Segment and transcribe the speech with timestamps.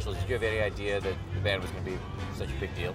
[0.00, 1.84] signed up for the specials, did you have any idea that the band was going
[1.84, 1.98] to be
[2.36, 2.94] such a big deal?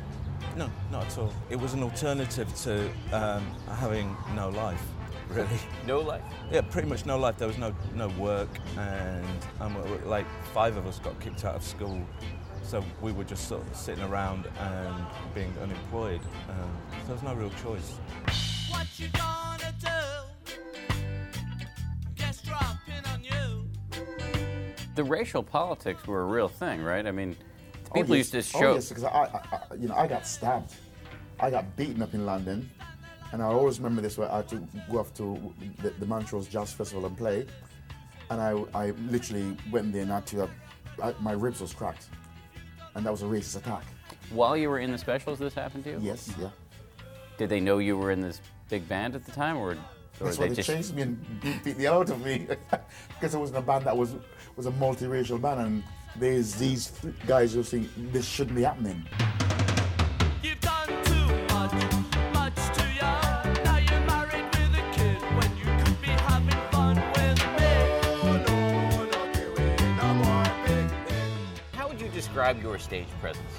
[0.55, 1.33] No, not at all.
[1.49, 3.45] It was an alternative to um,
[3.79, 4.83] having no life,
[5.29, 5.47] really.
[5.87, 6.21] No life.
[6.51, 7.37] Yeah, pretty much no life.
[7.37, 9.25] There was no no work, and
[9.61, 12.05] um, like five of us got kicked out of school,
[12.63, 16.21] so we were just sort of sitting around and being unemployed.
[16.49, 17.97] Um, so there was no real choice.
[25.01, 27.07] The racial politics were a real thing, right?
[27.07, 27.35] I mean,
[27.89, 28.31] Oh, people yes.
[28.31, 28.67] used to oh, show.
[28.67, 30.75] Oh, yes, because I, I, I, you know, I got stabbed.
[31.39, 32.69] I got beaten up in London,
[33.31, 34.15] and I always remember this.
[34.19, 34.57] Where I had to
[34.91, 35.51] go off to
[35.81, 37.47] the, the Montrose Jazz Festival and play,
[38.29, 40.41] and I, I literally went there and had to.
[40.41, 40.51] Have,
[41.01, 42.09] I, my ribs was cracked,
[42.93, 43.83] and that was a racist attack.
[44.29, 45.99] While you were in the specials, this happened to you?
[45.99, 46.49] Yes, yeah.
[47.39, 48.39] Did they know you were in this
[48.69, 49.77] big band at the time, or, or
[50.19, 50.69] That's they why they just?
[50.69, 52.47] chased me and beat, beat the out of me
[53.19, 54.15] because I was in a band that was
[54.61, 55.83] was a multiracial band, and
[56.17, 59.03] there's these th- guys who think this shouldn't be happening.
[60.43, 61.25] You've done too
[61.55, 61.73] much,
[62.31, 63.53] much too young.
[63.63, 67.39] Now you're married with a kid when you could be having fun with
[71.73, 73.51] How would you describe your stage presence?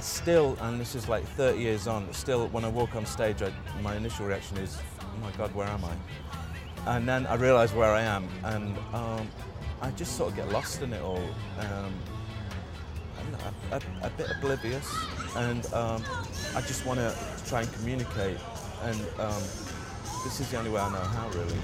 [0.00, 3.52] Still, and this is like 30 years on, still when I walk on stage, I,
[3.80, 6.96] my initial reaction is, oh my God, where am I?
[6.96, 9.28] And then I realise where I am, and um,
[9.80, 11.22] I just sort of get lost in it all.
[11.58, 11.94] Um,
[13.70, 14.88] a bit oblivious,
[15.36, 16.02] and um,
[16.56, 17.14] I just want to
[17.46, 18.38] try and communicate,
[18.82, 19.42] and um,
[20.24, 21.54] this is the only way I know how, really.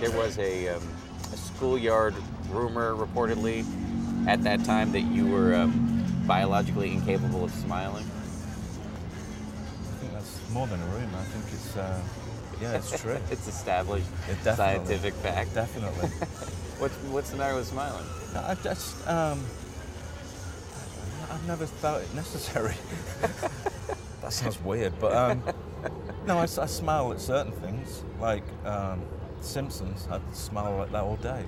[0.00, 0.82] There was a, um,
[1.32, 2.14] a schoolyard
[2.50, 3.64] rumor reportedly
[4.26, 8.04] at that time that you were um, biologically incapable of smiling.
[10.22, 11.18] I think that's more than a rumor.
[11.18, 12.00] I think it's, uh,
[12.60, 13.18] yeah, it's true.
[13.30, 15.54] it's established It scientific fact.
[15.54, 16.08] Definitely.
[16.78, 18.04] What's, what's the matter with smiling?
[18.34, 19.40] No, I just, um,
[21.30, 22.74] I've never felt it necessary.
[24.20, 25.44] that sounds weird, but um,
[26.26, 29.00] no, I, s- I smile at certain things, like um,
[29.40, 30.08] Simpsons.
[30.10, 31.44] I smile like that all day.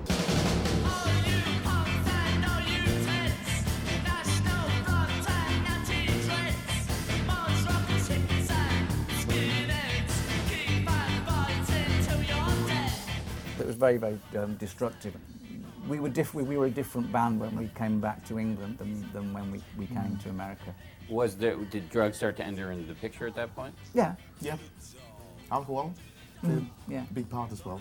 [13.75, 15.15] Was very, very um, destructive.
[15.89, 19.07] We were, diff- we were a different band when we came back to England than,
[19.13, 20.75] than when we, we came to America.
[21.11, 23.75] Was there, did drugs start to enter into the picture at that point?
[23.95, 24.57] Yeah, Yeah.
[25.51, 25.93] Alcohol,
[26.43, 27.05] Mm, yeah.
[27.15, 27.81] big part as well.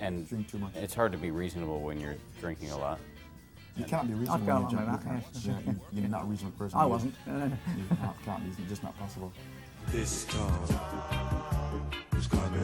[0.00, 0.72] And Drink too much.
[0.76, 2.98] it's hard to be reasonable when you're drinking a lot.
[3.76, 4.42] You can't be reasonable.
[4.42, 5.02] I'd go along you with drink.
[5.02, 5.44] that, You yes.
[5.46, 5.66] can't.
[5.66, 6.78] Yeah, you- You're not a reasonable person.
[6.78, 7.14] I wasn't.
[7.26, 7.56] No, no, no.
[7.76, 8.62] You can't, can't be.
[8.62, 9.32] It's just not possible.
[9.88, 10.52] This storm
[12.16, 12.62] is coming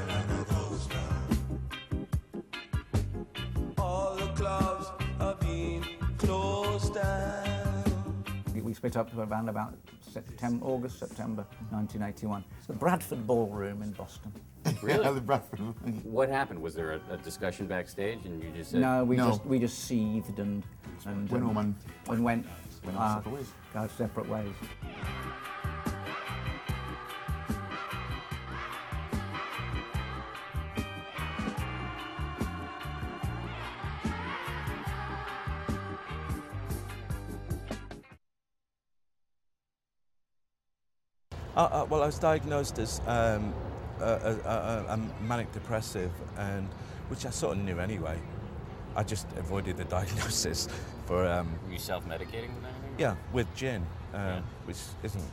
[8.78, 12.44] split up around about September, August, September 1981.
[12.68, 14.32] The Bradford Ballroom in Boston.
[14.80, 15.04] Really?
[15.04, 15.58] Yeah, the Bradford.
[16.04, 16.62] What happened?
[16.62, 19.30] Was there a, a discussion backstage, and you just said, No, we No.
[19.30, 20.62] just we just seethed and
[21.06, 21.74] and Went um, home and
[22.08, 22.46] and went
[22.84, 23.22] went our
[23.74, 24.54] our, separate ways.
[41.58, 43.52] Uh, uh, well, I was diagnosed as um,
[44.00, 46.68] a, a, a, manic depressive, and
[47.08, 48.16] which I sort of knew anyway.
[48.94, 50.68] I just avoided the diagnosis
[51.06, 52.94] for um, were you self-medicating with anything?
[52.96, 53.84] yeah with gin,
[54.14, 54.40] um, Yeah.
[54.66, 55.24] which isn't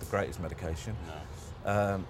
[0.00, 0.96] the greatest medication.
[1.66, 1.70] No.
[1.70, 2.06] Um,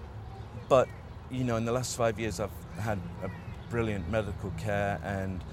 [0.69, 0.87] but
[1.29, 3.29] you know, in the last five years, I've had a
[3.69, 5.43] brilliant medical care, and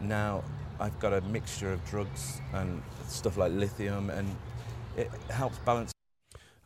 [0.00, 0.44] now
[0.78, 4.36] I've got a mixture of drugs and stuff like lithium, and
[4.96, 5.90] it helps balance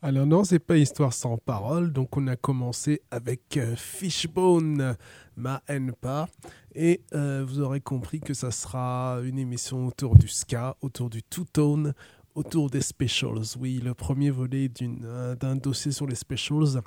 [0.02, 1.93] Alors non, c'est pas Histoire sans parole.
[1.93, 4.97] Donc on a commencé avec euh, Fishbone,
[5.37, 6.26] Ma haine pas.
[6.75, 11.23] Et euh, vous aurez compris que ça sera une émission autour du ska, autour du
[11.23, 11.93] two-tone,
[12.35, 13.58] autour des specials.
[13.58, 16.81] Oui, le premier volet euh, d'un dossier sur les specials.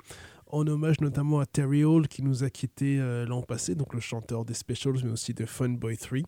[0.48, 4.44] En hommage notamment à Terry Hall qui nous a quittés l'an passé, donc le chanteur
[4.44, 6.18] des specials, mais aussi de Funboy 3.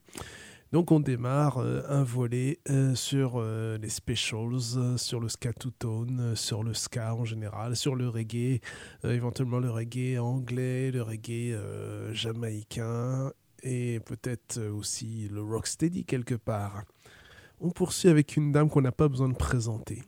[0.72, 6.20] Donc on démarre euh, un volet euh, sur euh, les specials, sur le ska two-tone,
[6.20, 8.60] euh, sur le ska en général, sur le reggae,
[9.04, 11.56] éventuellement le reggae anglais, le reggae
[12.12, 13.32] jamaïcain
[13.62, 16.82] et peut-être aussi le rocksteady quelque part.
[17.60, 20.02] On poursuit avec une dame qu'on n'a pas besoin de présenter.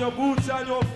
[0.00, 0.89] And your boots on your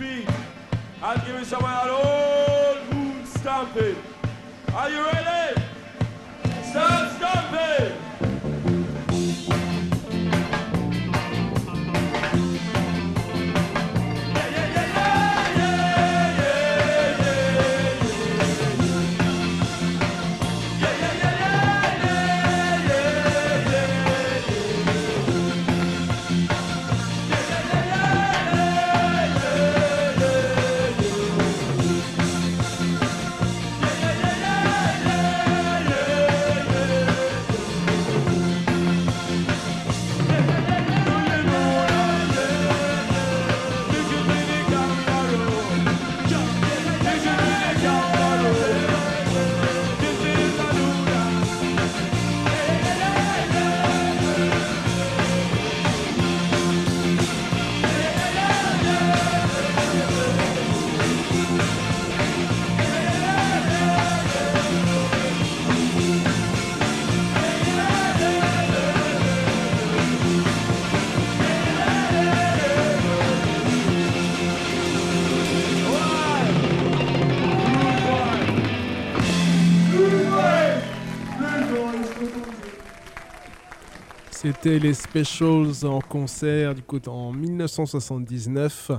[84.45, 88.91] C'était les Specials en concert du coup en 1979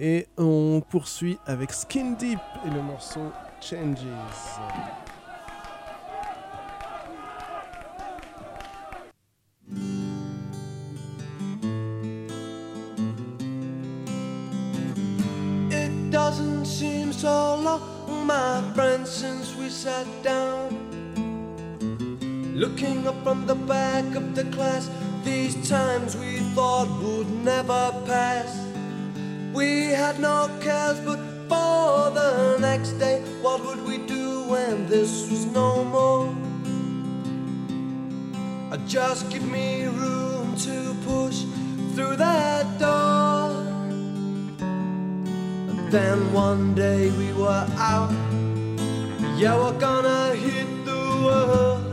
[0.00, 4.00] et on poursuit avec Skin Deep et le morceau Changes.
[15.70, 17.28] It doesn't seem so
[17.62, 17.80] long,
[18.26, 20.79] my friend, since we sat down.
[22.60, 24.90] Looking up from the back of the class,
[25.24, 28.54] these times we thought would never pass.
[29.54, 31.18] We had no cares, but
[31.48, 36.36] for the next day, what would we do when this was no more?
[38.70, 41.44] Uh, Just give me room to push
[41.94, 43.56] through that door.
[44.60, 48.12] And Then one day we were out.
[49.38, 51.89] Yeah, we're gonna hit the world.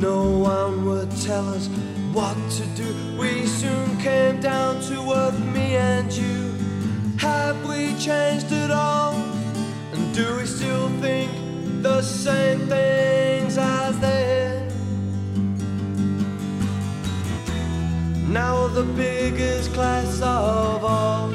[0.00, 1.66] No one would tell us
[2.12, 2.94] what to do.
[3.18, 6.54] We soon came down to earth, me and you.
[7.18, 9.14] Have we changed at all?
[9.92, 11.32] And do we still think
[11.82, 14.68] the same things as then?
[18.32, 21.34] Now the biggest class of all.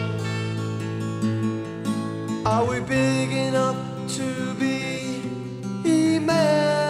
[2.47, 3.75] Are we big enough
[4.15, 5.21] to be
[5.85, 6.82] email?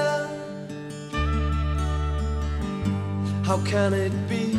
[3.44, 4.58] How can it be?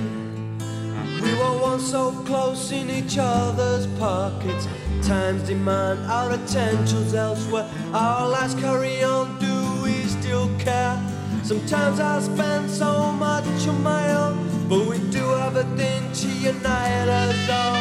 [1.22, 4.68] We were once so close in each other's pockets.
[5.02, 7.66] Times demand our attentions elsewhere.
[7.94, 11.00] Our lives carry on, do we still care?
[11.42, 16.28] Sometimes I spend so much on my own, but we do have a thing to
[16.28, 17.76] unite us all.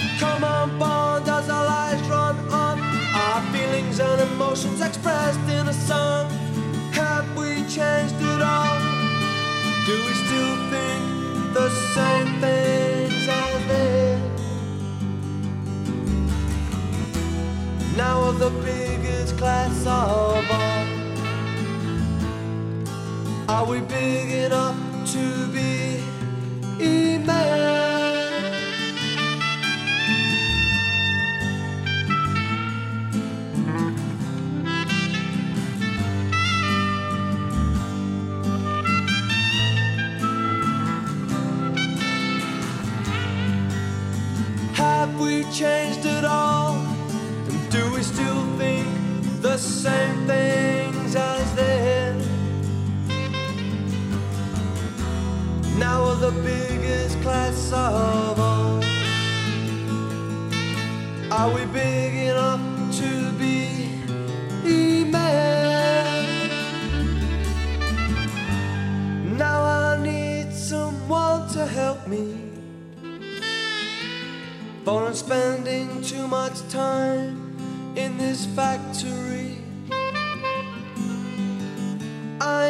[0.00, 2.80] A common bond as our lives run on.
[3.14, 6.30] Our feelings and emotions expressed in a song.
[6.92, 8.17] Have we changed
[11.98, 14.20] same things as then?
[17.96, 20.86] Now we're the biggest class of all.
[23.54, 24.78] Are we big enough
[25.12, 25.47] to
[49.78, 52.18] same things as then?
[55.78, 58.82] Now we're the biggest class of all.
[61.30, 62.60] Are we big enough
[62.98, 63.92] to be
[64.66, 65.14] email?
[69.44, 72.34] Now I need someone to help me.
[74.84, 79.47] For I'm spending too much time in this factory.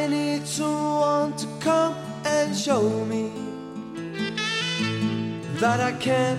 [0.09, 1.94] Need someone to come
[2.25, 3.31] and show me
[5.61, 6.38] that I can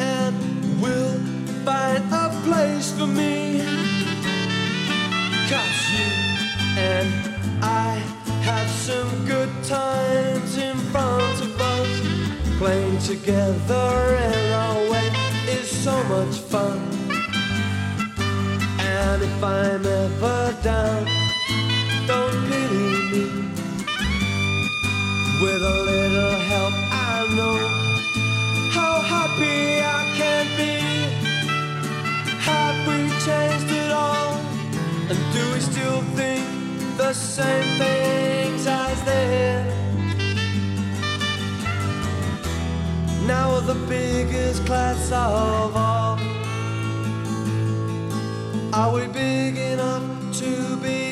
[0.00, 0.34] and
[0.80, 1.18] will
[1.64, 3.60] find a place for me.
[5.50, 6.10] Cause you
[6.78, 7.08] and
[7.62, 8.00] I
[8.42, 12.58] have some good times in front of us.
[12.58, 15.10] Playing together in our way
[15.48, 16.78] is so much fun.
[18.78, 21.06] And if I'm ever down,
[22.06, 22.89] don't pity.
[23.10, 23.22] With
[25.62, 27.58] a little help, I know
[28.70, 30.78] how happy I can be.
[32.38, 34.38] Have we changed it all?
[35.10, 36.46] And do we still think
[36.98, 39.66] the same things as then?
[43.26, 46.16] Now the biggest class of all.
[48.72, 50.04] Are we big enough
[50.38, 51.09] to be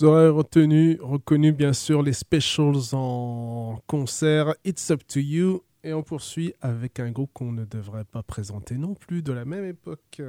[0.00, 5.62] Vous aurez retenu, reconnu bien sûr les specials en concert It's Up to You.
[5.84, 9.44] Et on poursuit avec un groupe qu'on ne devrait pas présenter non plus de la
[9.44, 10.22] même époque.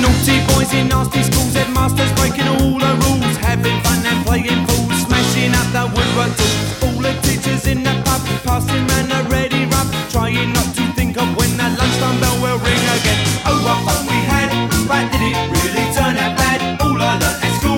[0.00, 4.96] Naughty boys in nasty schools, headmasters breaking all the rules, having fun and playing fools,
[5.04, 6.82] smashing up the woodwork tools.
[6.84, 11.16] All the teachers in the pub, passing round a ready rub, trying not to think
[11.20, 13.20] of when that lunchtime bell will ring again.
[13.44, 14.48] Oh, what fun we had,
[14.88, 16.80] but did it really turn out bad?
[16.80, 17.69] All I learned at school.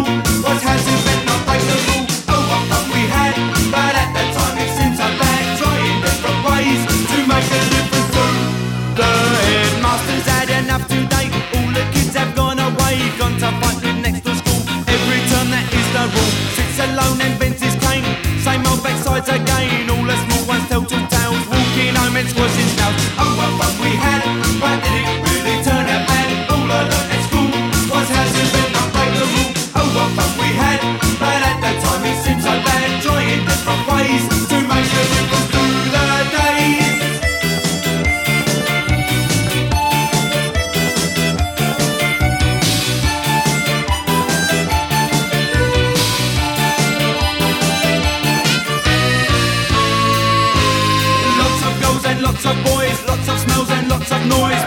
[20.72, 22.94] coat and towels, walking home, it was his house.
[23.18, 24.41] Oh, what fun we had!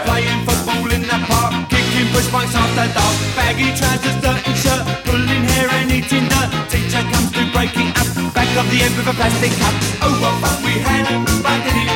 [0.06, 5.44] playing football in the park, kicking bush off after dark, baggy trousers, dirty shirt, pulling
[5.50, 6.50] hair and eating dirt.
[6.70, 9.74] Teacher comes through breaking up, back of the end with a plastic cup.
[10.06, 11.06] Oh, what fun we had
[11.42, 11.95] back in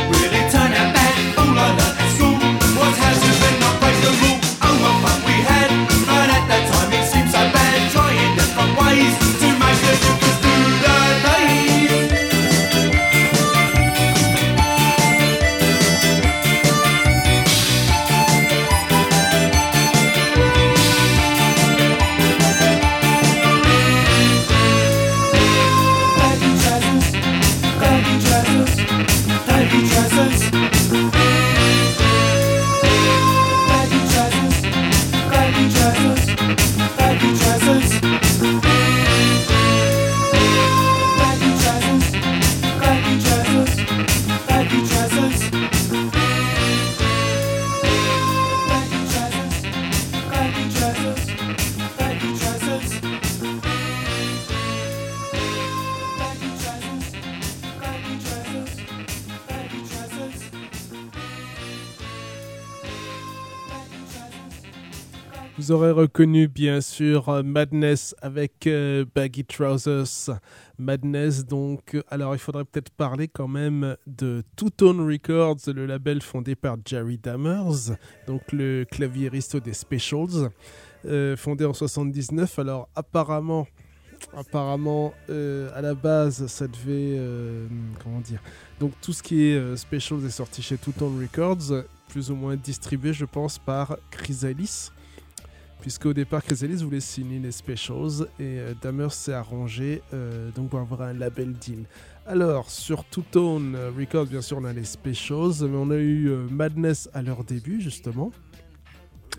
[65.60, 70.30] Vous aurez reconnu bien sûr euh, Madness avec euh, Baggy Trousers.
[70.78, 71.98] Madness donc.
[72.08, 77.18] Alors il faudrait peut-être parler quand même de Two Records, le label fondé par Jerry
[77.18, 77.94] Dammers,
[78.26, 80.48] donc le claviériste des Specials,
[81.04, 82.58] euh, fondé en 79.
[82.58, 83.66] Alors apparemment,
[84.34, 87.66] apparemment euh, à la base ça devait euh,
[88.02, 88.40] comment dire.
[88.80, 92.56] Donc tout ce qui est euh, Specials est sorti chez Two Records, plus ou moins
[92.56, 94.90] distribué je pense par Chrysalis
[95.80, 100.80] puisque au départ Chrysalis voulait signer les Specials et euh, s'est arrangé euh, donc pour
[100.80, 101.84] avoir un label deal.
[102.26, 105.96] Alors sur Two Tone euh, Records bien sûr on a les Specials mais on a
[105.96, 108.30] eu euh, Madness à leur début justement.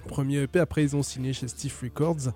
[0.07, 2.33] Premier EP, après ils ont signé chez Steve Records.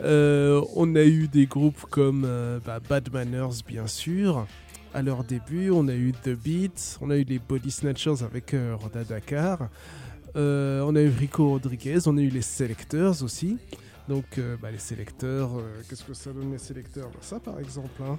[0.00, 2.28] Euh, on a eu des groupes comme
[2.66, 4.46] bah, Bad Manners bien sûr.
[4.92, 8.54] À leur début, on a eu The Beat, on a eu les Body Snatchers avec
[8.80, 9.68] Roda Dakar.
[10.36, 13.58] Euh, on a eu Rico Rodriguez, on a eu les Selectors aussi.
[14.08, 17.58] Donc euh, bah, les sélecteurs, euh, qu'est-ce que ça donne les sélecteurs Bah, Ça par
[17.58, 18.02] exemple.
[18.02, 18.18] hein.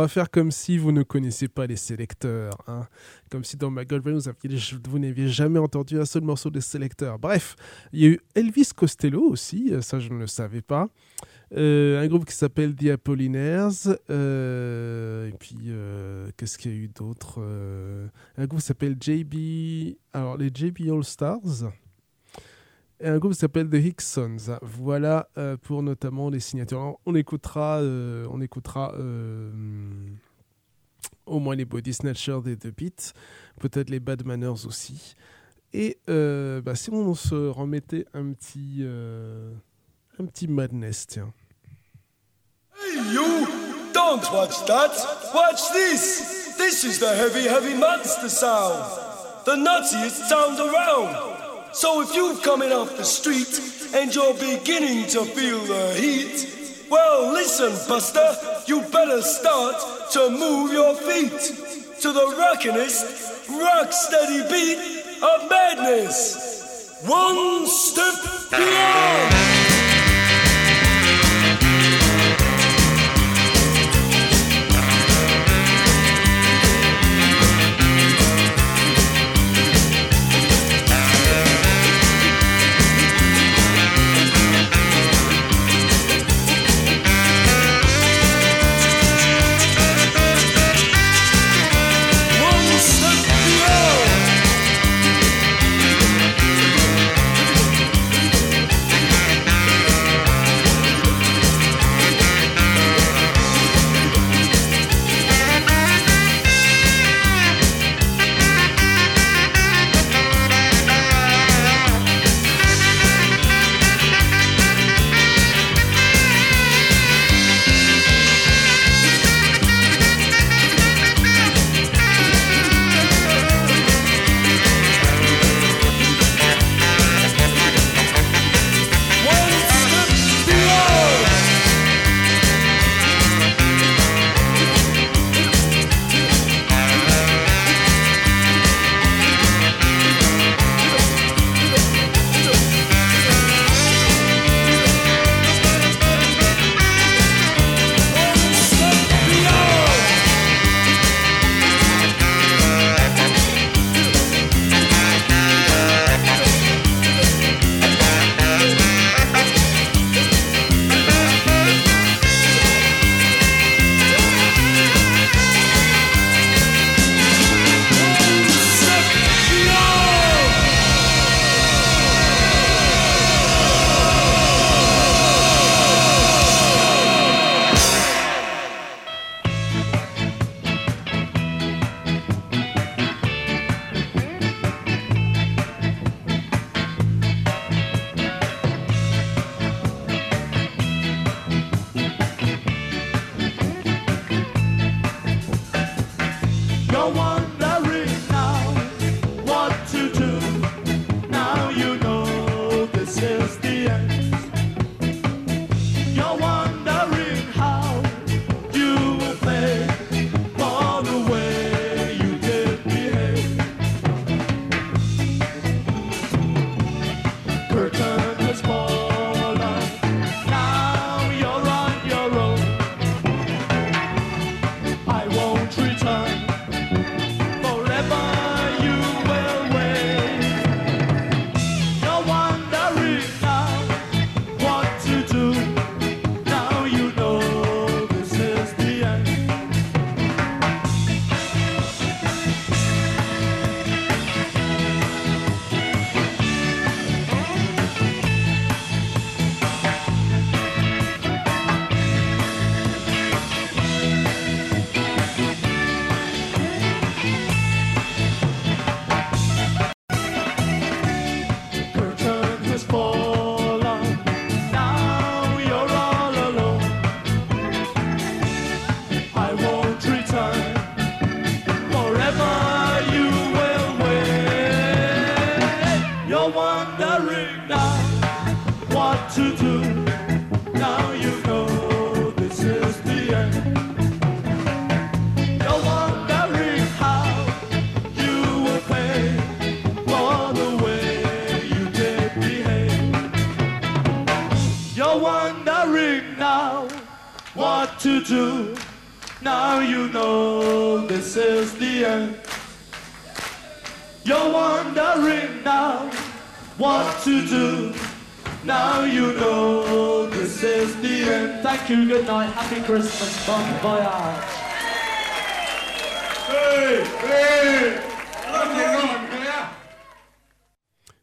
[0.00, 2.52] Va faire comme si vous ne connaissez pas les sélecteurs.
[2.66, 2.86] hein.
[3.30, 4.58] Comme si dans girlfriend, vous, aviez-
[4.88, 7.18] vous n'aviez jamais entendu un seul morceau des sélecteurs.
[7.18, 7.56] Bref,
[7.92, 10.88] il y a eu Elvis Costello aussi, euh, ça je ne le savais pas.
[11.56, 13.70] Euh, un groupe qui s'appelle The Apollinaires.
[14.10, 15.58] euh, et puis,
[16.36, 17.40] qu'est-ce qu'il y a eu d'autre
[18.36, 19.96] Un groupe qui s'appelle JB.
[20.12, 21.40] Alors, les JB All Stars.
[23.02, 24.58] Et un groupe qui s'appelle The Hicksons.
[24.60, 26.80] Voilà euh, pour notamment les signatures.
[26.80, 29.50] Alors, On écoutera, euh, on écoutera euh,
[31.24, 33.14] au moins les Body Snatchers et The Beat,
[33.58, 35.14] peut-être les Bad Manners aussi.
[35.72, 39.52] Et euh, bah, si on se remettait un petit, euh,
[40.18, 41.32] un petit Madness, tiens.
[42.74, 43.46] Hey, you!
[43.94, 44.90] Don't watch that!
[45.34, 46.56] Watch this!
[46.58, 48.84] This is the heavy, heavy monster sound!
[49.46, 51.29] The nuttiest sound around!
[51.72, 53.60] So if you're coming off the street
[53.94, 59.76] and you're beginning to feel the heat, well, listen, Buster, you better start
[60.12, 61.30] to move your feet
[62.00, 64.78] to the rockinest, rock steady beat
[65.22, 67.00] of madness.
[67.06, 69.59] One step beyond!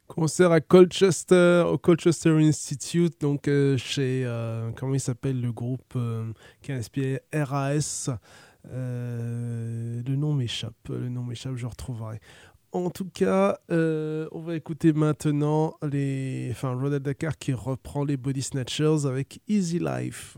[0.08, 5.94] Concert à Colchester, au Colchester Institute, donc euh, chez, euh, comment il s'appelle le groupe
[5.98, 8.12] euh, qui a inspiré RAS.
[8.72, 12.22] le nom m'échappe, le nom m'échappe, je retrouverai.
[12.72, 18.42] En tout cas, on va écouter maintenant les, enfin, Rodel Dakar qui reprend les Body
[18.42, 20.38] Snatchers avec Easy Life.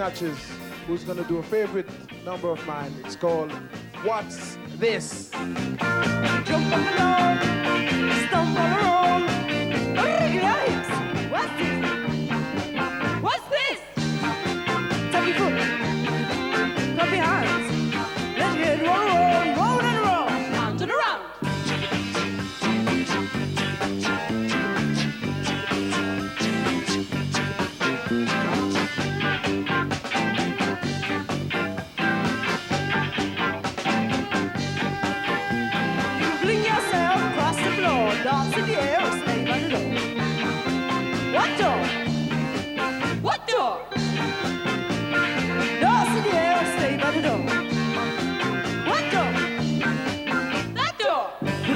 [0.00, 0.38] Snatches,
[0.86, 1.86] who's gonna do a favorite
[2.24, 2.90] number of mine.
[3.04, 3.52] It's called
[4.02, 5.19] What's This?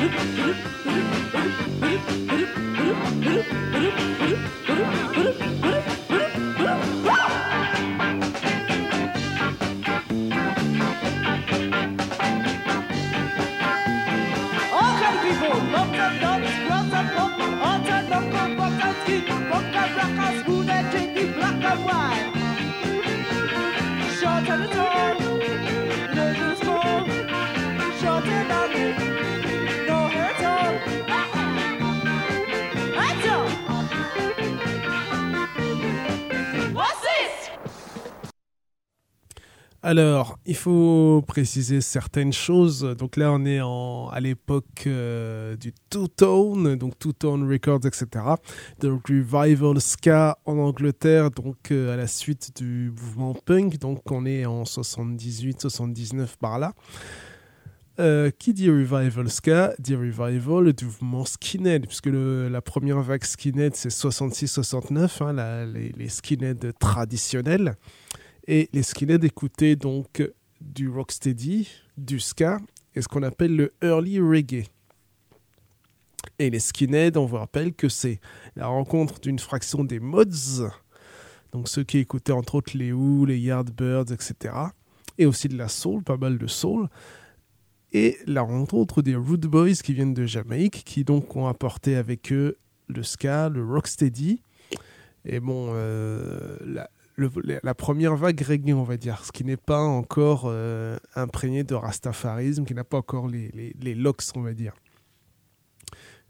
[0.04, 0.33] Mm-hmm.
[39.96, 42.82] Alors, il faut préciser certaines choses.
[42.98, 48.08] Donc là, on est à l'époque euh, du Two-Tone, donc Two-Tone Records, etc.
[48.80, 53.78] Donc Revival Ska en Angleterre, donc euh, à la suite du mouvement punk.
[53.78, 56.72] Donc on est en 78, 79 par là.
[58.00, 63.76] Euh, qui dit revival ska dit revival du mouvement skinhead, puisque la première vague skinhead
[63.76, 67.76] c'est 66-69, hein, les, les skinheads traditionnels.
[68.46, 70.22] Et les skinheads écoutaient donc
[70.60, 72.58] du rocksteady, du ska
[72.94, 74.64] et ce qu'on appelle le early reggae.
[76.38, 78.20] Et les skinheads, on vous rappelle que c'est
[78.56, 80.68] la rencontre d'une fraction des mods,
[81.52, 84.54] donc ceux qui écoutaient entre autres les Who, les Yardbirds, etc.
[85.18, 86.88] Et aussi de la soul, pas mal de soul.
[87.92, 92.32] Et la rencontre des Rude Boys qui viennent de Jamaïque, qui donc ont apporté avec
[92.32, 94.42] eux le ska, le rocksteady.
[95.24, 96.58] Et bon, euh,
[97.16, 101.74] la première vague reggae, on va dire, ce qui n'est pas encore euh, imprégné de
[101.74, 104.74] rastafarisme, qui n'a pas encore les, les, les locks, on va dire.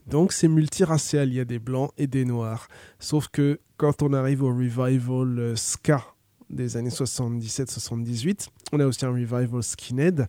[0.07, 2.69] Donc c'est multiracial, il y a des blancs et des noirs.
[2.99, 6.05] Sauf que quand on arrive au revival euh, ska
[6.51, 10.29] des années 77-78, on a aussi un revival skinhead.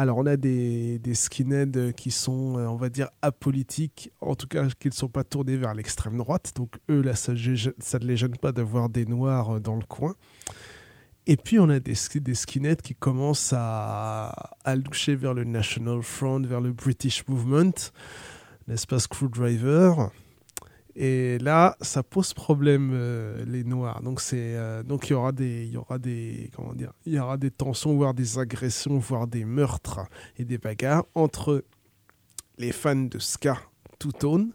[0.00, 4.68] Alors on a des, skinheads qui sont, euh, on va dire, apolitiques, en tout cas
[4.78, 6.52] qui ne sont pas tournés vers l'extrême droite.
[6.54, 10.14] Donc eux, là, ça, ne les gêne pas d'avoir des noirs euh, dans le coin.
[11.26, 14.54] Et puis on a des, sk- des skinheads qui commencent à,
[14.86, 17.90] loucher vers le National Front, vers le British Movement,
[18.88, 19.94] pas, Screwdriver?
[21.00, 24.02] Et là, ça pose problème euh, les noirs.
[24.02, 27.12] Donc c'est euh, donc il y aura des il y aura des comment dire il
[27.14, 30.00] y aura des tensions, voire des agressions, voire des meurtres
[30.38, 31.64] et des bagarres entre
[32.58, 33.58] les fans de ska
[34.00, 34.52] tout tone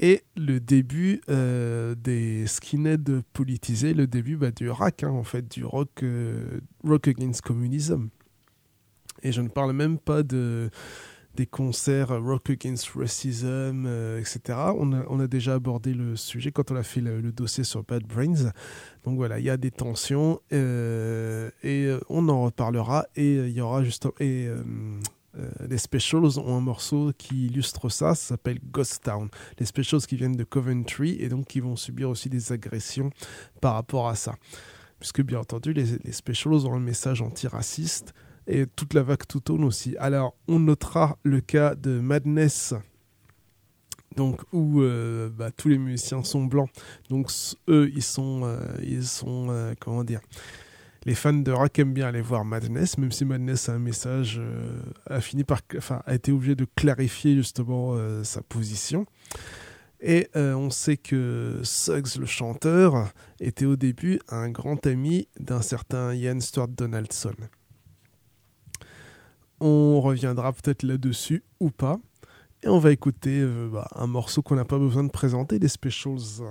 [0.00, 5.46] et le début euh, des skinheads politisés, le début bah, du rock, hein, en fait,
[5.46, 8.08] du rock, euh, rock against communism.
[9.22, 10.70] Et je ne parle même pas de,
[11.40, 14.58] des concerts rock against racism, euh, etc.
[14.76, 18.52] On a, déjà abordé le sujet quand on a fait le, dossier sur Bad Brains.
[19.04, 23.06] Donc voilà, il y a des tensions euh, et euh, on en reparlera.
[23.16, 24.62] Et euh, il y aura juste et euh,
[25.38, 29.30] euh, les Specials ont un morceau qui illustre ça, ça s'appelle Ghost Town.
[29.58, 33.10] Les Specials qui viennent de Coventry et donc qui vont subir aussi des agressions
[33.62, 34.34] par rapport à ça.
[34.98, 38.12] Puisque bien entendu, les, les Specials ont un message antiraciste
[38.50, 39.96] et toute la vague tout aussi.
[39.98, 42.74] Alors, on notera le cas de Madness,
[44.16, 46.68] donc où euh, bah, tous les musiciens sont blancs.
[47.08, 47.30] Donc
[47.68, 50.20] eux, ils sont, euh, ils sont euh, comment dire
[51.06, 54.38] les fans de rock aiment bien aller voir Madness, même si Madness a un message,
[55.06, 59.06] a fini par, enfin, a été obligé de clarifier justement sa position.
[60.02, 66.12] Et on sait que Suggs, le chanteur, était au début un grand ami d'un certain
[66.12, 67.32] Ian Stuart Donaldson.
[69.60, 71.98] On reviendra peut-être là-dessus ou pas.
[72.62, 75.68] Et on va écouter euh, bah, un morceau qu'on n'a pas besoin de présenter, les
[75.68, 76.42] Specials.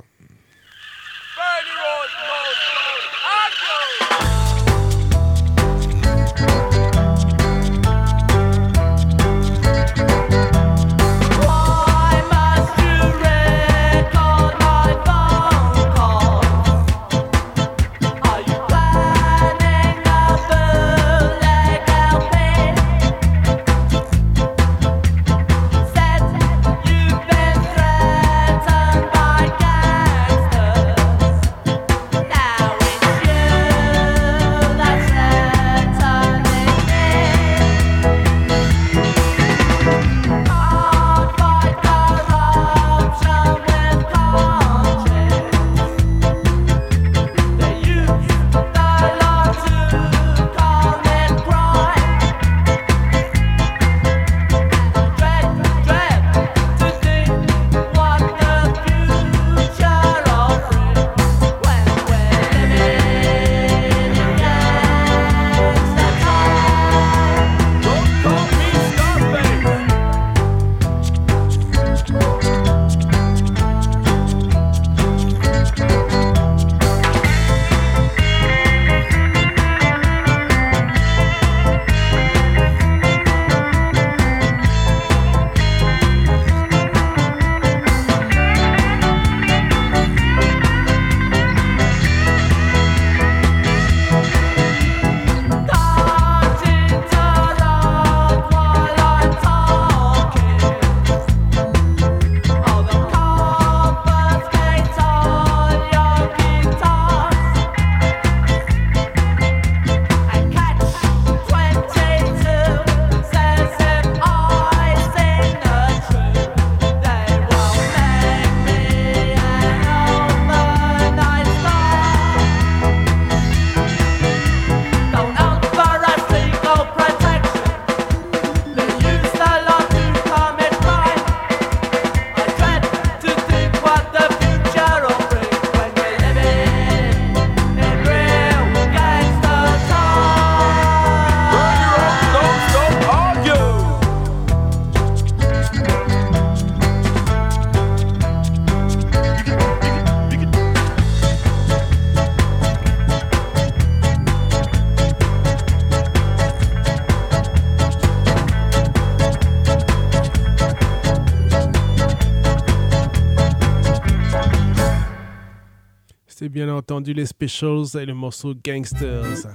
[166.97, 169.47] les Specials et le morceau Gangsters.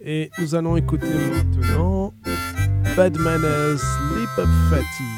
[0.00, 2.14] Et nous allons écouter maintenant
[2.96, 3.82] Bad Manners,
[4.16, 5.11] Lip Up Fatty.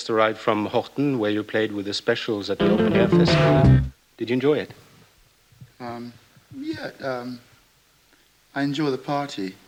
[0.00, 3.82] Just arrived from Horten, where you played with the specials at the Open Air Festival.
[4.16, 4.70] Did you enjoy it?
[5.78, 6.14] Um,
[6.56, 7.38] yeah, um,
[8.54, 9.56] I enjoy the party.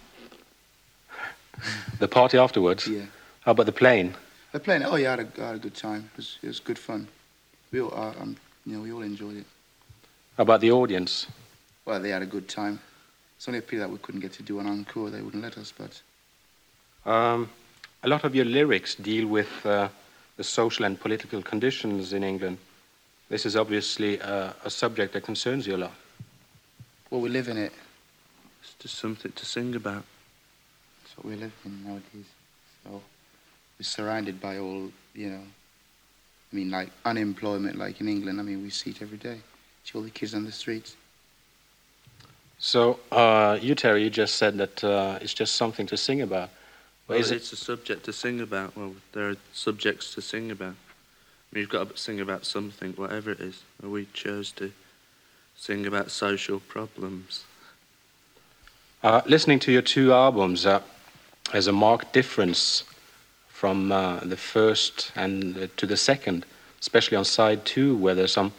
[1.99, 2.89] The party afterwards?
[2.89, 3.05] Yeah.
[3.43, 4.15] How about the plane?
[4.53, 6.09] The plane, Oh yeah, I had a, I had a good time.
[6.15, 7.09] It was, it was good fun.
[7.71, 9.47] We all, uh, um, you know, we all enjoyed it.
[10.39, 11.27] How about the audience?
[11.85, 12.81] Well, they had a good time.
[13.37, 15.11] It's only a pity that we couldn't get to do an encore.
[15.11, 16.01] They wouldn't let us, but
[17.05, 17.51] Um,
[18.03, 19.89] a lot of your lyrics deal with uh,
[20.43, 22.59] the social and political conditions in England.
[23.29, 25.95] This is obviously uh, a subject that concerns you a lot.
[27.11, 27.73] well, we live in it.
[28.61, 30.03] It's just something to sing about.
[30.99, 32.31] That's what we live in nowadays.
[32.83, 32.91] So
[33.79, 35.45] we're surrounded by all, you know.
[36.53, 38.41] I mean, like unemployment, like in England.
[38.41, 39.39] I mean, we see it every day.
[39.85, 40.97] See all the kids on the streets.
[42.59, 46.51] So, uh, you, Terry, you just said that uh, it's just something to sing about.
[47.09, 48.77] Well, is it- it's a subject to sing about.
[48.77, 50.75] Well, there are subjects to sing about.
[50.75, 53.63] I mean, you've got to sing about something, whatever it is.
[53.83, 54.73] We chose to
[55.57, 57.45] sing about social problems.
[59.03, 60.81] Uh, listening to your two albums, uh,
[61.51, 62.85] there's a marked difference
[63.49, 66.47] from uh, the first and uh, to the second,
[66.81, 68.53] especially on side two, where there's some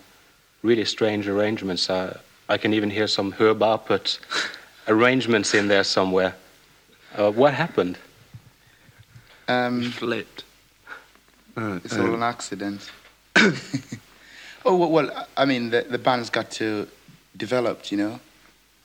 [0.62, 1.90] really strange arrangements.
[1.90, 2.20] Uh,
[2.50, 4.20] I can even hear some Herb Arpit
[4.88, 6.36] arrangements in there somewhere.
[7.16, 7.98] Uh, what happened?
[9.48, 10.44] Um, flipped.
[11.56, 12.90] It's all an accident.
[14.66, 16.88] oh well, well, I mean, the the band's got to
[17.36, 17.92] develop.
[17.92, 18.20] You know,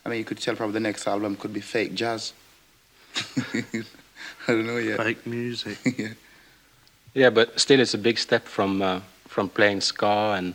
[0.04, 2.32] I mean, you could tell probably the next album could be fake jazz.
[3.54, 3.84] I
[4.46, 4.98] don't know yet.
[4.98, 5.78] Fake music.
[5.98, 6.08] yeah.
[7.14, 10.54] Yeah, but still, it's a big step from uh, from playing ska and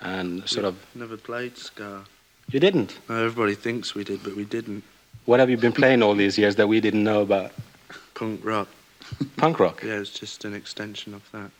[0.00, 0.76] and sort of.
[0.94, 2.04] Never played ska.
[2.50, 2.98] You didn't.
[3.08, 4.84] No, everybody thinks we did, but we didn't.
[5.24, 7.52] What have you been playing all these years that we didn't know about?
[8.14, 8.68] Punk rock.
[9.36, 9.82] Punk rock?
[9.84, 11.50] Yeah, it's just an extension of that.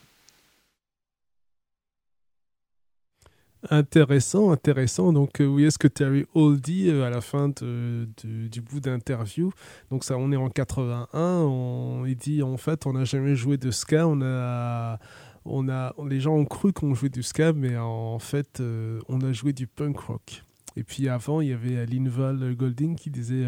[3.71, 5.11] Intéressant, intéressant.
[5.11, 8.61] Donc, euh, oui, est-ce que Terry Hall dit euh, à la fin de- de- du
[8.61, 9.51] bout d'interview
[9.89, 11.39] Donc, ça, on est en 81.
[11.41, 14.07] on- il dit en fait, on n'a jamais joué de ska.
[14.07, 14.99] On a,
[15.45, 19.21] on a, les gens ont cru qu'on jouait du ska, mais en fait, euh, on
[19.21, 20.43] a joué du punk rock.
[20.75, 23.45] Et puis avant, il y avait euh, Linval Golding qui disait,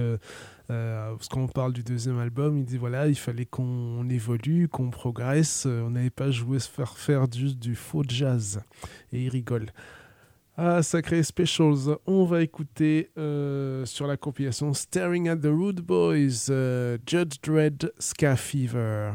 [0.70, 4.90] euh, parce qu'on parle du deuxième album, il dit voilà, il fallait qu'on évolue, qu'on
[4.90, 5.66] progresse.
[5.66, 8.62] euh, On n'avait pas joué se faire faire juste du faux jazz.
[9.14, 9.68] Et il rigole.
[10.58, 11.98] Ah, sacré specials.
[12.08, 17.92] On va écouter euh, sur la compilation Staring at the Rude Boys, euh, Judge Dredd,
[18.00, 19.12] Ska Fever.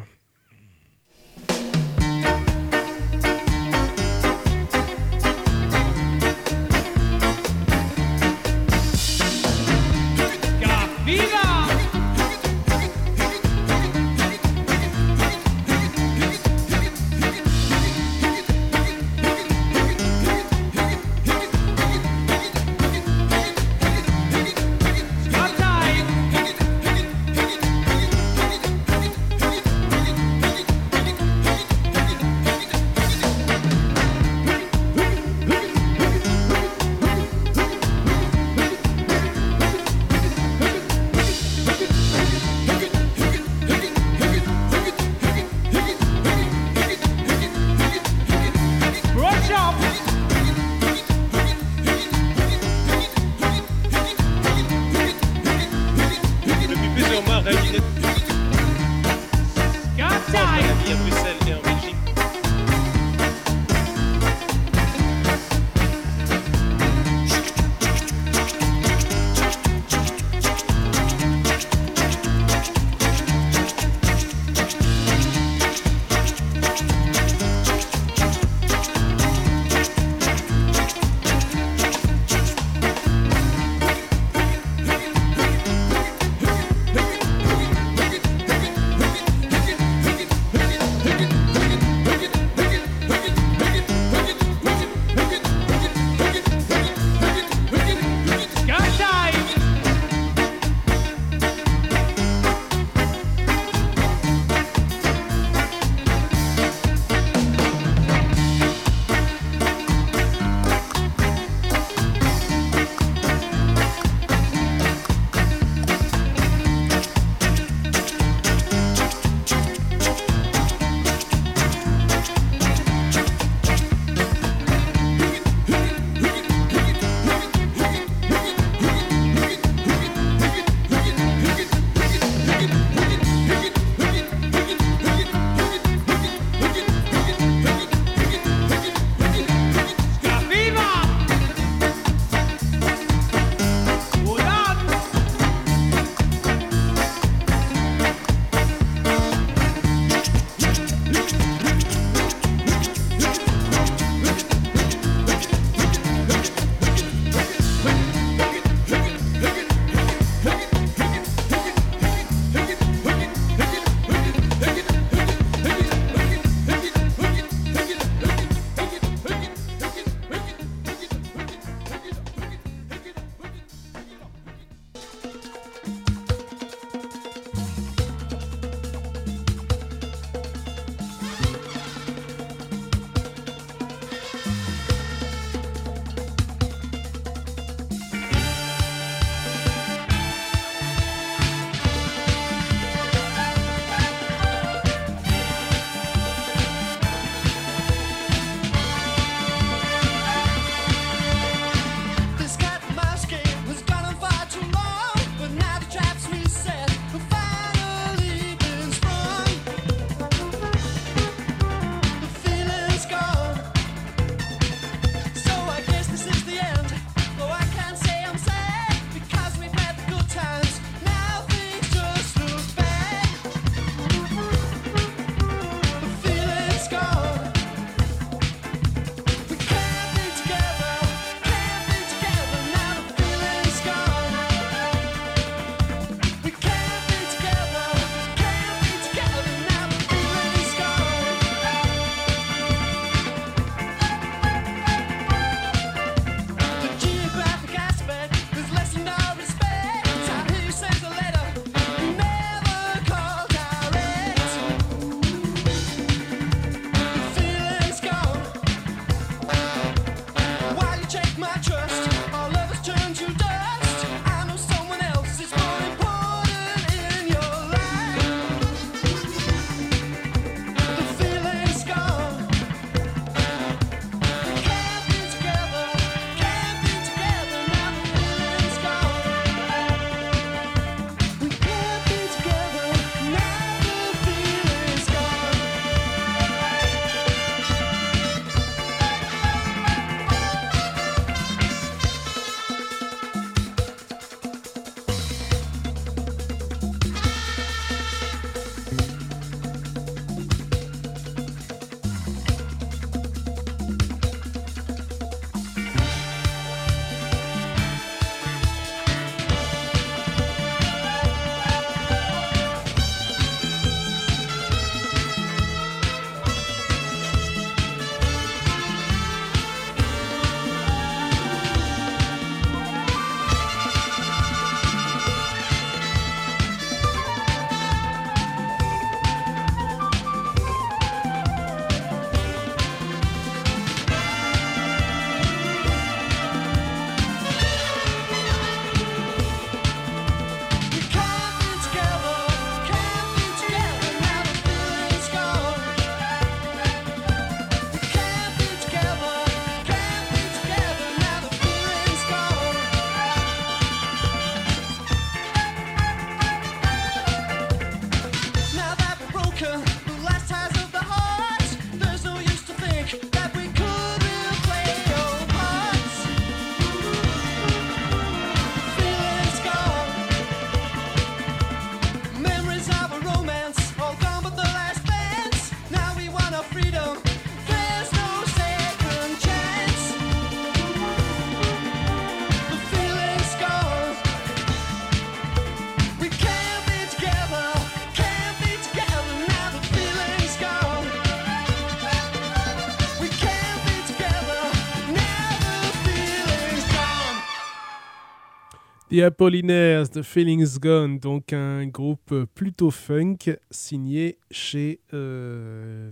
[399.13, 406.11] The Apollinaires, The Feelings Gone, donc un groupe plutôt funk signé chez euh,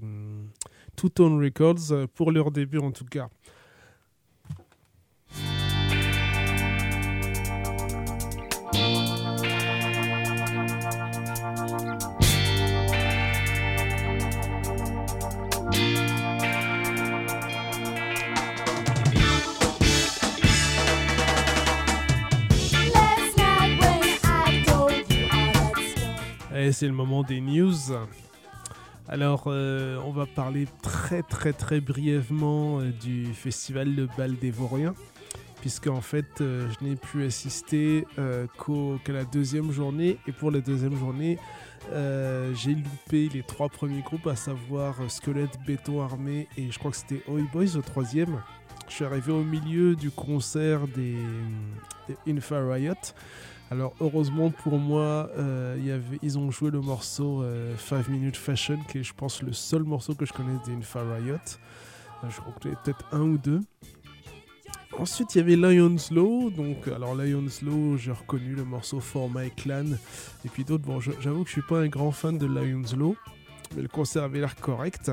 [0.96, 3.30] Two Tone Records euh, pour leur début en tout cas.
[26.80, 27.74] C'est le moment des news.
[29.06, 34.50] Alors, euh, on va parler très très très brièvement euh, du festival de Bal des
[34.50, 34.94] Vauriens,
[35.60, 38.46] puisque en fait, euh, je n'ai pu assister euh,
[39.04, 41.38] qu'à la deuxième journée, et pour la deuxième journée,
[42.54, 46.96] j'ai loupé les trois premiers groupes, à savoir Squelette, Béton Armé, et je crois que
[46.96, 48.40] c'était Oi Boys au troisième.
[48.88, 51.18] Je suis arrivé au milieu du concert des,
[52.08, 52.94] des Riot.
[53.70, 55.76] Alors heureusement pour moi, euh,
[56.22, 57.44] ils ont joué le morceau
[57.78, 61.02] 5 Minute Fashion, qui est je pense le seul morceau que je connaisse des Infa
[61.02, 61.36] Riot.
[62.24, 63.60] Euh, je crois que peut-être un ou deux.
[64.98, 66.50] Ensuite, il y avait Lion's Law.
[66.50, 69.86] Donc, alors Lion's Law, j'ai reconnu le morceau For My Clan.
[70.44, 73.16] Et puis d'autres, bon, j'avoue que je suis pas un grand fan de Lion's Law,
[73.74, 75.10] mais le concert avait l'air correct.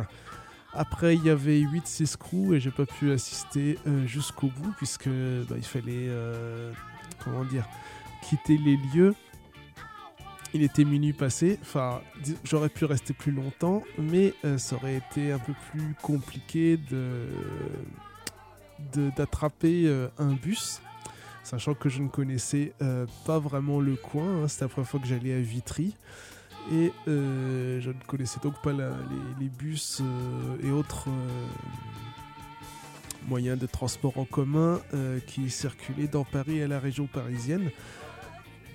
[0.74, 5.08] Après, il y avait 8-6 crew et j'ai pas pu assister euh, jusqu'au bout puisque
[5.08, 6.72] bah, il fallait, euh,
[7.24, 7.66] comment dire,
[8.28, 9.16] quitter les lieux.
[10.54, 12.02] Il était minuit passé, enfin,
[12.44, 17.28] j'aurais pu rester plus longtemps, mais euh, ça aurait été un peu plus compliqué de
[19.18, 20.82] d'attraper euh, un bus,
[21.44, 24.44] sachant que je ne connaissais euh, pas vraiment le coin.
[24.44, 24.48] hein.
[24.48, 25.96] C'était la première fois que j'allais à Vitry.
[26.72, 28.90] Et je ne connaissais donc pas les,
[29.40, 30.02] les bus
[30.62, 31.08] et autres
[33.26, 34.82] moyens de transport en commun
[35.28, 37.72] qui circulaient dans Paris et la région parisienne.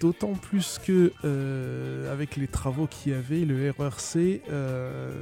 [0.03, 5.13] D'autant plus que, euh, avec les travaux qu'il y avait, le RERC euh,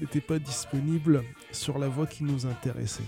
[0.00, 3.04] n'était pas disponible sur la voie qui nous intéressait.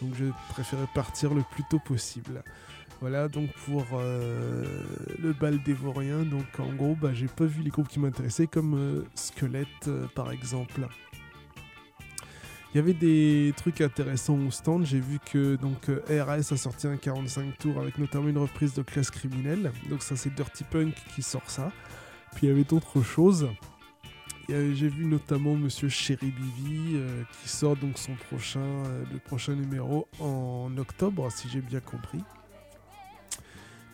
[0.00, 2.42] Donc je préférais partir le plus tôt possible.
[3.02, 4.64] Voilà donc pour euh,
[5.18, 6.22] le bal des Vauriens.
[6.22, 10.88] Donc en gros, bah, j'ai pas vu les groupes qui m'intéressaient comme Squelette par exemple.
[12.74, 14.84] Il y avait des trucs intéressants au stand.
[14.84, 18.74] J'ai vu que donc euh, RS a sorti un 45 tours avec notamment une reprise
[18.74, 19.72] de classe criminelle.
[19.88, 21.72] Donc ça c'est Dirty Punk qui sort ça.
[22.34, 23.48] Puis il y avait d'autres choses.
[24.48, 29.54] J'ai vu notamment Monsieur Chéri Bivi euh, qui sort donc son prochain, euh, le prochain
[29.54, 32.22] numéro en octobre si j'ai bien compris.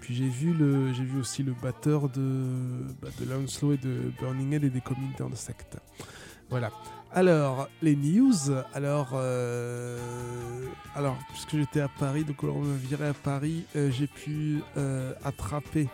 [0.00, 4.12] Puis j'ai vu le, j'ai vu aussi le batteur de, bah, de Lanslow et de
[4.20, 5.78] Burning Head et des comics d'Insect.
[6.50, 6.70] Voilà.
[7.16, 8.34] Alors, les news.
[8.74, 9.96] Alors, euh,
[10.96, 15.12] alors puisque j'étais à Paris, donc on m'a viré à Paris, euh, j'ai pu euh,
[15.22, 15.86] attraper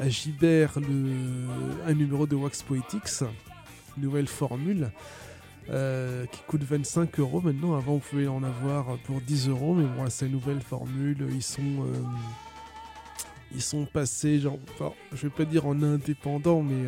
[0.00, 3.22] à Gibert un numéro de Wax Poetics,
[3.98, 4.90] nouvelle formule.
[5.68, 7.76] qui coûte 25 euros maintenant.
[7.76, 11.28] Avant, on pouvait en avoir pour 10 euros, mais bon, c'est une nouvelle formule.
[11.34, 11.84] Ils sont,
[13.54, 14.58] ils sont passés, genre,
[15.12, 16.86] je vais pas dire en indépendant, mais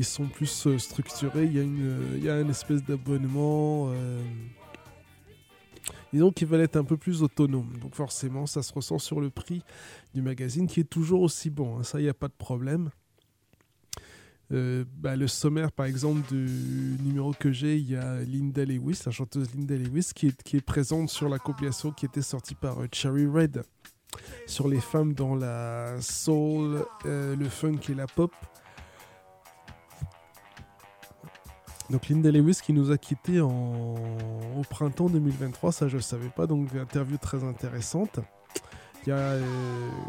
[0.00, 1.44] ils sont plus euh, structurés.
[1.44, 3.90] Il y a une, il y a une espèce d'abonnement.
[3.90, 4.22] euh,
[6.10, 7.76] disons qu'ils veulent être un peu plus autonomes.
[7.82, 9.62] Donc forcément, ça se ressent sur le prix
[10.14, 11.78] du magazine qui est toujours aussi bon.
[11.78, 11.82] hein.
[11.82, 12.88] Ça, il n'y a pas de problème.
[14.52, 19.02] Euh, bah, le sommaire, par exemple, du numéro que j'ai, il y a Linda Lewis,
[19.04, 22.54] la chanteuse Linda Lewis, qui est, qui est présente sur la compilation qui était sortie
[22.54, 23.64] par euh, Cherry Red
[24.46, 28.32] sur les femmes dans la soul, euh, le funk et la pop.
[31.90, 33.96] Donc Linda Lewis qui nous a quittés au
[34.68, 38.20] printemps 2023, ça je ne savais pas, donc interview très intéressante.
[39.06, 39.40] Il y a euh,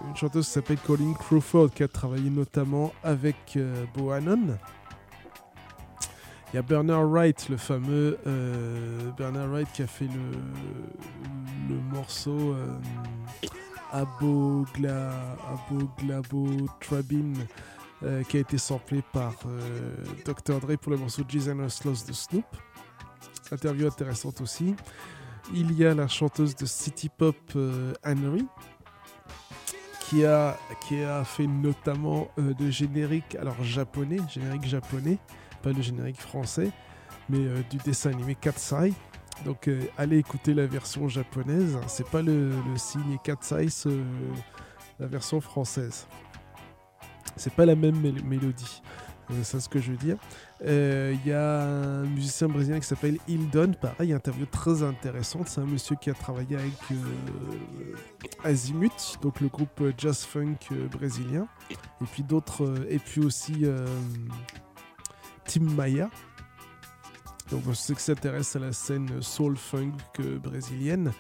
[0.09, 4.57] une chanteuse qui s'appelle Colleen Crawford qui a travaillé notamment avec euh, Bohannon.
[6.51, 11.82] Il y a Bernard Wright, le fameux euh, Bernard Wright qui a fait le, le
[11.93, 12.77] morceau euh,
[13.93, 17.34] Abogla, Aboglabo Trabin
[18.04, 19.95] euh, qui a été samplé par euh,
[20.26, 20.60] Dr.
[20.60, 21.52] Dre pour le morceau Jesus
[21.86, 22.45] Lost de Snoop.
[23.52, 24.76] Interview intéressante aussi.
[25.54, 28.47] Il y a la chanteuse de City Pop euh, Anne-Marie
[30.12, 35.18] qui a, qui a fait notamment euh, le générique alors japonais, générique japonais,
[35.64, 36.70] pas le générique français,
[37.30, 38.91] mais euh, du dessin animé Katsai.
[39.45, 44.04] Donc euh, allez écouter la version japonaise, c'est pas le, le signe Katsai, euh,
[44.99, 46.08] la version française.
[47.42, 48.82] C'est pas la même mél- mélodie,
[49.32, 50.18] Euh, c'est ce que je veux dire.
[50.66, 55.48] Euh, Il y a un musicien brésilien qui s'appelle Hildon, pareil, interview très intéressante.
[55.48, 57.96] C'est un monsieur qui a travaillé avec euh,
[58.44, 63.22] Azimut, donc le groupe euh, jazz funk euh, brésilien, et puis d'autres, euh, et puis
[63.22, 63.88] aussi euh,
[65.46, 66.10] Tim Maia.
[67.50, 71.12] Donc ceux qui s'intéressent à la scène soul funk euh, brésilienne.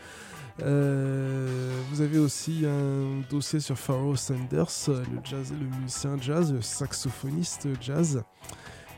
[0.61, 8.23] Euh, vous avez aussi un dossier sur Pharoah Sanders, le, musicien jazz, le saxophoniste jazz.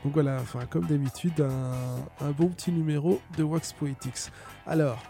[0.04, 4.30] Donc voilà, enfin, comme d'habitude, un, un bon petit numéro de Wax Poetics.
[4.66, 5.02] Alors,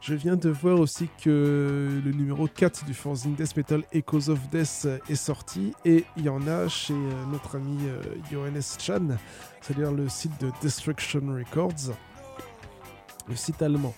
[0.00, 4.48] je viens de voir aussi que le numéro 4 du fanzine Death Metal Echoes of
[4.48, 8.02] Death est sorti et il y en a chez euh, notre ami euh,
[8.32, 9.08] Johannes Chan,
[9.60, 11.94] c'est-à-dire le site de Destruction Records,
[13.28, 13.94] le site allemand.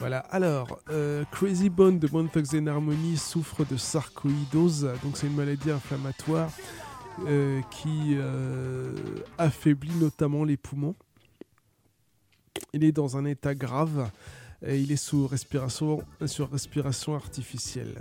[0.00, 5.26] Voilà, alors, euh, Crazy Bone de Bone Thugs and Harmony souffre de sarcoïdose, donc c'est
[5.26, 6.50] une maladie inflammatoire
[7.26, 8.94] euh, qui euh,
[9.36, 10.94] affaiblit notamment les poumons.
[12.72, 14.10] Il est dans un état grave
[14.66, 18.00] et il est sous respiration, sur respiration artificielle.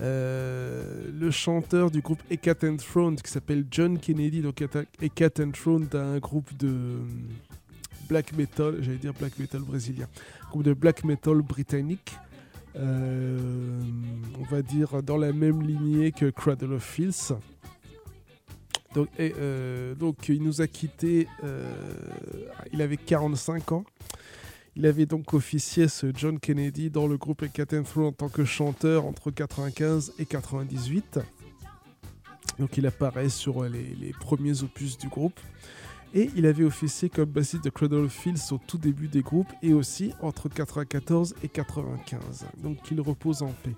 [0.00, 4.60] Le chanteur du groupe Hecate and Throne qui s'appelle John Kennedy, donc
[5.00, 6.98] Hecate and Throne d'un groupe de
[8.08, 10.06] black metal, j'allais dire black metal brésilien,
[10.50, 12.14] groupe de black metal britannique,
[12.76, 13.80] euh,
[14.38, 17.32] on va dire dans la même lignée que Cradle of Filth.
[18.94, 19.94] Donc, euh,
[20.28, 21.70] il nous a quitté, euh,
[22.72, 23.84] il avait 45 ans.
[24.74, 29.06] Il avait donc officié ce John Kennedy dans le groupe Throne en tant que chanteur
[29.06, 31.20] entre 95 et 98.
[32.58, 35.38] Donc il apparaît sur les premiers opus du groupe.
[36.16, 39.74] Et il avait officié comme bassiste de Cradle Filth au tout début des groupes et
[39.74, 42.46] aussi entre 94 et 95.
[42.56, 43.76] Donc il repose en paix.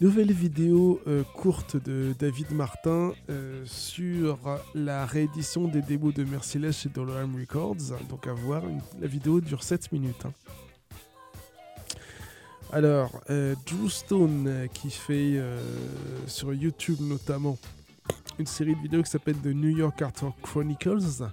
[0.00, 4.38] Nouvelle vidéo euh, courte de David Martin euh, sur
[4.74, 7.98] la réédition des démos de Merciless chez Dollarham Records.
[8.08, 8.62] Donc à voir,
[8.98, 10.24] la vidéo dure 7 minutes.
[10.24, 10.32] hein.
[12.72, 15.38] Alors, Drew Stone euh, qui fait
[16.26, 17.58] sur YouTube notamment
[18.38, 20.12] une série de vidéos qui s'appelle The New York Art
[20.42, 21.24] Chronicles.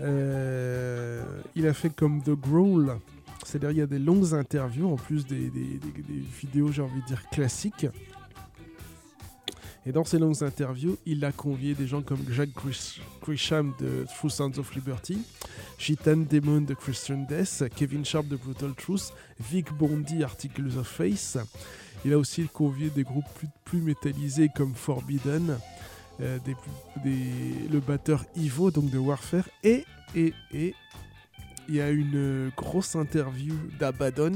[0.00, 1.22] Euh,
[1.56, 2.98] il a fait comme The Growl,
[3.44, 5.50] c'est-à-dire il y a des longues interviews en plus des,
[6.40, 7.86] vidéos, j'ai envie de dire, classiques.
[9.86, 14.04] Et dans ces longues interviews, il a convié des gens comme Jack Grish- Grisham de
[14.18, 15.18] True Sounds of Liberty,
[15.78, 21.38] Gitan Demon de Christian Death, Kevin Sharp de Brutal Truth, Vic Bondi, Articles of Face.
[22.04, 23.24] Il a aussi convié des groupes
[23.64, 25.58] plus métallisés comme Forbidden,
[26.20, 26.38] euh,
[27.04, 29.84] le batteur Ivo, donc de Warfare, et,
[30.14, 30.74] et, et
[31.68, 34.32] il y a une euh, grosse interview d'Abaddon.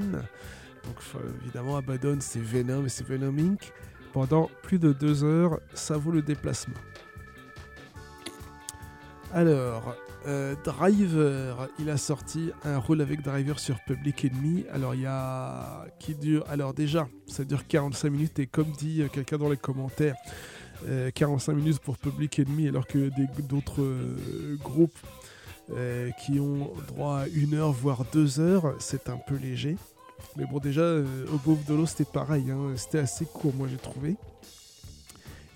[1.43, 3.73] Évidemment, Abaddon, c'est Venom et c'est Venom Inc.
[4.13, 6.75] Pendant plus de deux heures, ça vaut le déplacement.
[9.33, 9.97] Alors,
[10.27, 14.67] euh, Driver, il a sorti un rôle avec Driver sur Public Enemy.
[14.71, 15.87] Alors, il y a.
[15.99, 16.45] qui dure.
[16.51, 20.17] Alors, déjà, ça dure 45 minutes, et comme dit quelqu'un dans les commentaires,
[20.89, 23.11] euh, 45 minutes pour Public Enemy, alors que
[23.43, 24.99] d'autres euh, groupes
[25.71, 29.77] euh, qui ont droit à une heure, voire deux heures, c'est un peu léger.
[30.37, 32.51] Mais bon, déjà, euh, au de l'eau, c'était pareil.
[32.51, 34.17] hein, C'était assez court, moi, j'ai trouvé.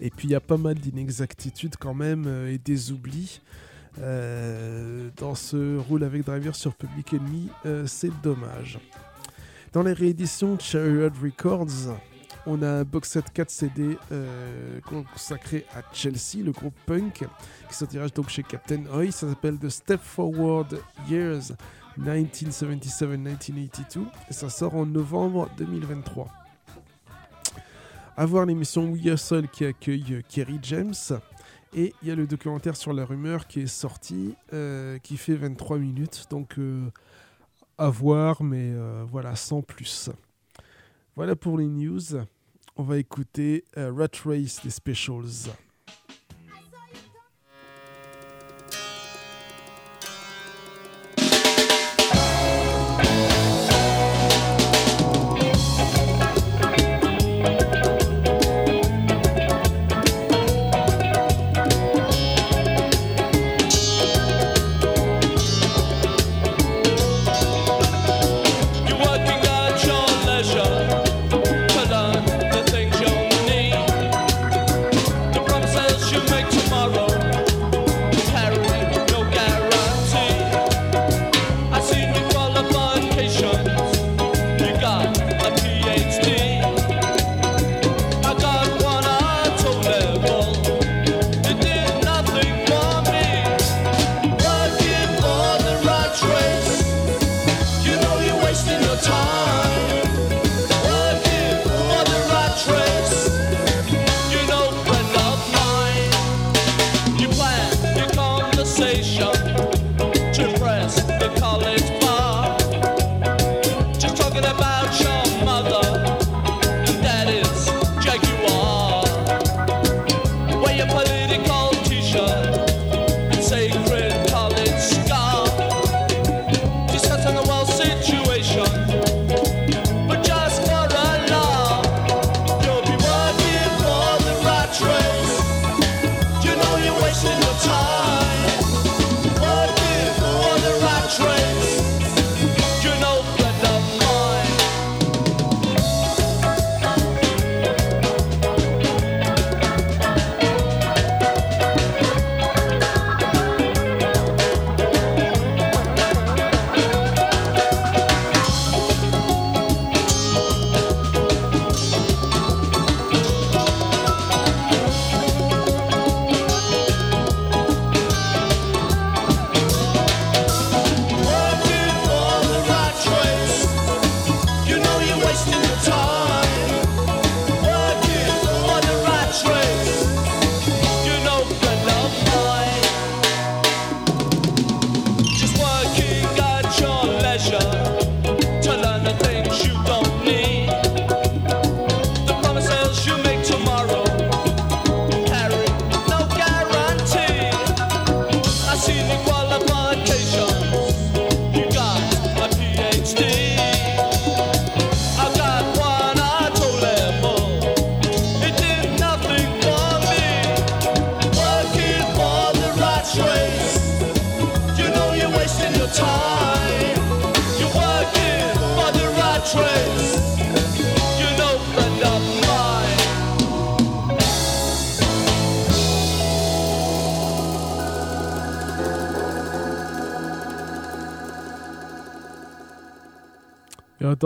[0.01, 3.41] Et puis, il y a pas mal d'inexactitudes quand même euh, et des oublis.
[3.99, 8.79] euh, dans ce rôle avec Driver sur Public Enemy, euh, c'est dommage.
[9.73, 11.97] Dans les rééditions Chariot Records,
[12.47, 17.25] on a un box set 4 CD euh, consacré à Chelsea, le groupe punk,
[17.69, 19.11] qui sortira donc chez Captain Oi.
[19.11, 20.79] Ça s'appelle The Step Forward
[21.09, 21.53] Years
[22.01, 26.29] 1977-1982 et ça sort en novembre 2023.
[28.17, 30.95] À voir l'émission We Hustle qui accueille Kerry James.
[31.75, 35.35] Et il y a le documentaire sur la rumeur qui est sorti, euh, qui fait
[35.35, 36.25] 23 minutes.
[36.31, 36.91] Donc euh,
[37.77, 40.09] à voir, mais euh, voilà, sans plus.
[41.17, 42.01] Voilà pour les news.
[42.79, 45.49] On va écouter euh, Rat Race des Specials.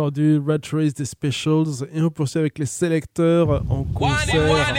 [0.01, 1.87] Entendu, Rat Race des Specials.
[1.93, 4.75] Et on poursuit avec les sélecteurs en concert.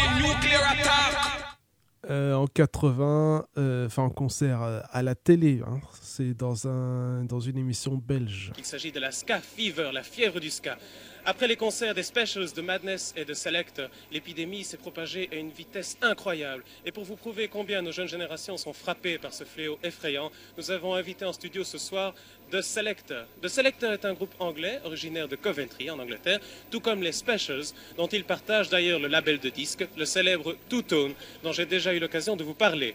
[2.10, 5.62] Euh, en 80, euh, enfin en concert euh, à la télé.
[5.66, 5.80] hein.
[6.02, 8.52] C'est dans, un, dans une émission belge.
[8.58, 10.78] Il s'agit de la Ska Fever, la fièvre du ska.
[11.24, 15.52] Après les concerts des Specials de Madness et de Select, l'épidémie s'est propagée à une
[15.52, 16.64] vitesse incroyable.
[16.84, 20.72] Et pour vous prouver combien nos jeunes générations sont frappées par ce fléau effrayant, nous
[20.72, 22.16] avons invité en studio ce soir
[22.52, 23.24] The Selector.
[23.42, 27.68] The Selector est un groupe anglais originaire de Coventry en Angleterre, tout comme les Specials,
[27.96, 31.14] dont ils partagent d'ailleurs le label de disque, le célèbre Two Tone,
[31.44, 32.94] dont j'ai déjà eu l'occasion de vous parler.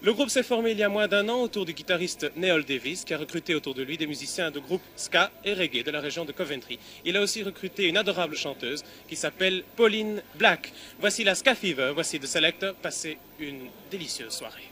[0.00, 3.04] Le groupe s'est formé il y a moins d'un an autour du guitariste Neil Davis,
[3.04, 6.00] qui a recruté autour de lui des musiciens de groupes ska et reggae de la
[6.00, 6.78] région de Coventry.
[7.04, 10.72] Il a aussi recruté une adorable chanteuse qui s'appelle Pauline Black.
[10.98, 12.74] Voici la Ska Fever, voici The Selector.
[12.74, 14.70] Passez une délicieuse soirée.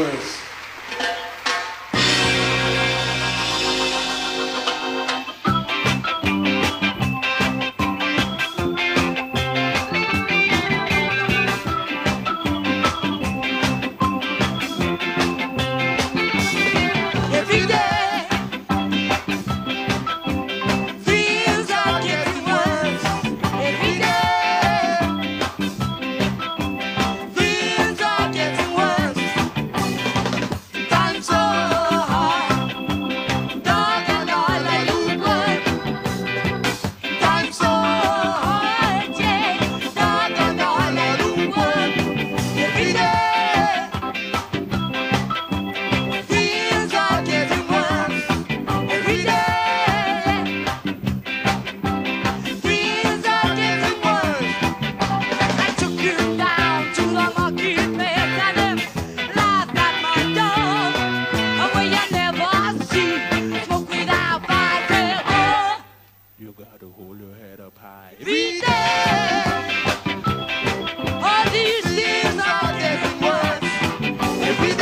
[0.00, 0.31] Are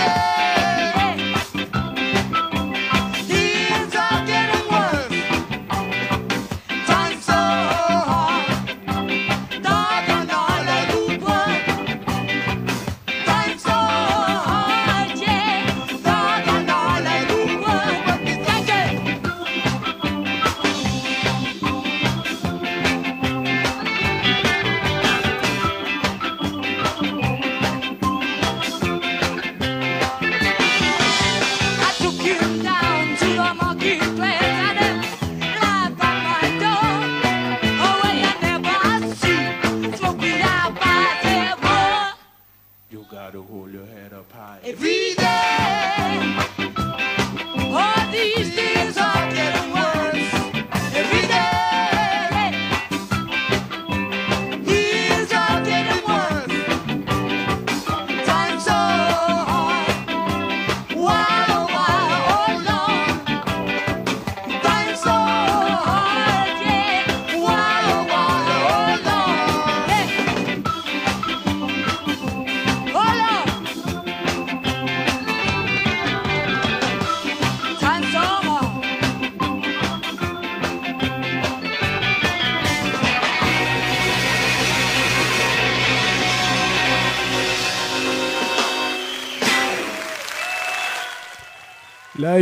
[0.01, 0.40] Sunday.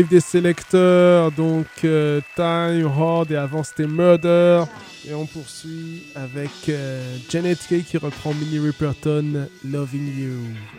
[0.06, 4.64] des sélecteurs, donc euh, Time, Horde et avant c'était Murder.
[5.08, 10.77] Et on poursuit avec euh, Janet Kay qui reprend Minnie Ripperton Loving You.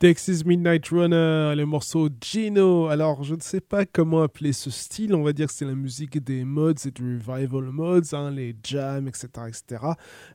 [0.00, 2.86] Texas Midnight Runner, le morceau Gino.
[2.86, 5.14] Alors, je ne sais pas comment appeler ce style.
[5.14, 8.56] On va dire que c'est la musique des mods et du revival mods, hein, les
[8.64, 9.28] jams, etc.
[9.46, 9.84] etc.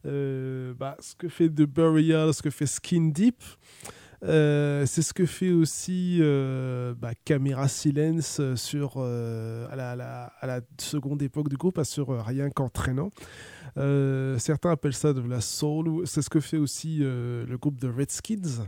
[0.06, 3.42] Euh, bah, ce que fait The Burial, ce que fait Skin Deep.
[4.24, 11.50] euh, c'est ce que fait aussi euh, bah, Camera Silence sur, à, la, seconde époque
[11.50, 13.10] du groupe, sur Rien qu'entraînant.
[13.76, 15.88] Certains appellent ça de la soul.
[15.88, 18.68] ou- C'est ce que fait aussi le groupe de Redskins.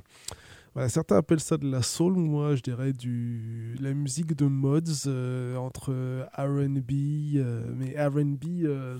[0.77, 5.07] Voilà, certains appellent ça de la soul, moi je dirais du la musique de mods
[5.07, 5.91] euh, entre
[6.37, 6.91] R&B,
[7.37, 8.99] euh, mais R&B euh,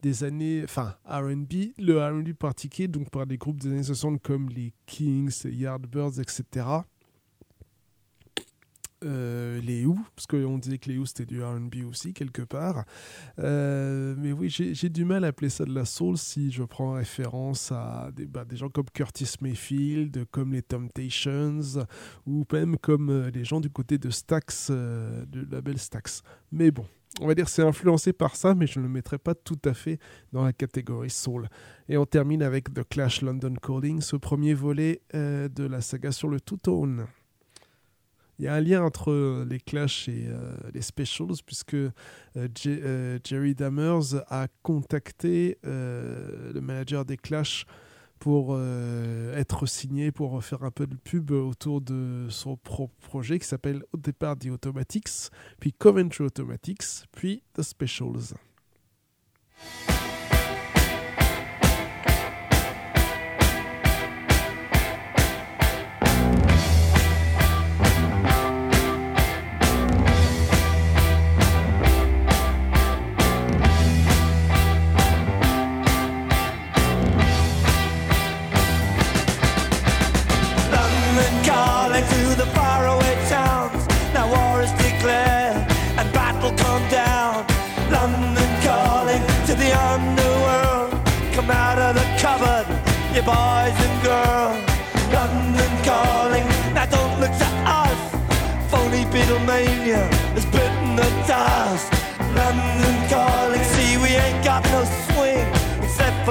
[0.00, 4.48] des années, enfin R&B, le R&B pratiqué donc par des groupes des années 60 comme
[4.48, 6.64] les Kings, Yardbirds, etc.
[9.04, 12.84] Euh, les Who, parce qu'on disait que les Who c'était du R&B aussi quelque part.
[13.38, 16.92] Euh, mais oui, j'ai du mal à appeler ça de la soul si je prends
[16.92, 21.60] référence à des, bah, des gens comme Curtis Mayfield, comme les Temptations,
[22.26, 26.22] ou même comme euh, les gens du côté de Stax, euh, du label Stax.
[26.50, 26.84] Mais bon,
[27.20, 29.74] on va dire c'est influencé par ça, mais je ne le mettrai pas tout à
[29.74, 30.00] fait
[30.32, 31.48] dans la catégorie soul.
[31.88, 36.28] Et on termine avec The Clash London Calling, ce premier volet de la saga sur
[36.28, 37.06] le two-tone.
[38.38, 43.18] Il y a un lien entre euh, les Clash et euh, les Specials, puisque euh,
[43.24, 47.66] Jerry Dammers a contacté le manager des Clash
[48.18, 48.58] pour
[49.36, 53.84] être signé, pour faire un peu de pub autour de son propre projet qui s'appelle
[53.92, 58.34] au départ The Automatics, puis Coventry Automatics, puis The Specials.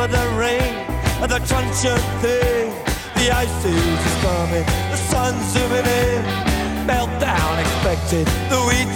[0.09, 0.87] The rain
[1.27, 2.71] the truncheon thing.
[3.15, 6.23] The ice is coming, the sun's zooming in.
[6.87, 8.87] Meltdown expected, the wheat